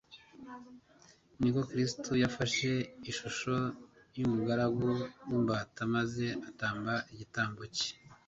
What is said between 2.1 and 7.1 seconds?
yafashe ishusho y'umugaragu w'imbata maze atamba